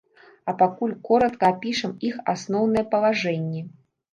[0.51, 3.61] А пакуль коратка апішам іх асноўныя палажэнні.